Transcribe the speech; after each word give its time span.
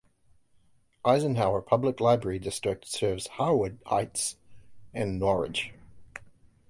Eisenhower 1.05 1.61
Public 1.61 1.99
Library 1.99 2.39
District 2.39 2.87
serves 2.87 3.27
Harwood 3.37 3.77
Heights 3.85 4.35
and 4.95 5.21
Norridge. 5.21 5.73